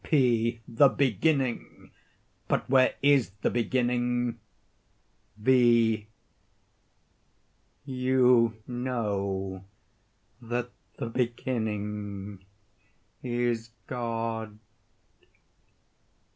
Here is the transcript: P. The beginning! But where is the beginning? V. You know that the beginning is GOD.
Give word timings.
P. 0.03 0.61
The 0.67 0.89
beginning! 0.89 1.91
But 2.47 2.67
where 2.67 2.95
is 3.03 3.29
the 3.43 3.51
beginning? 3.51 4.39
V. 5.37 6.07
You 7.85 8.57
know 8.65 9.63
that 10.41 10.71
the 10.97 11.05
beginning 11.07 12.43
is 13.21 13.69
GOD. 13.85 14.57